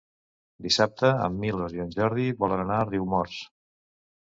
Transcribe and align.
Dissabte 0.67 1.11
en 1.25 1.35
Milos 1.43 1.77
i 1.77 1.83
en 1.85 1.93
Jordi 1.99 2.27
volen 2.41 2.65
anar 2.67 2.81
a 2.87 2.91
Riumors. 2.91 3.39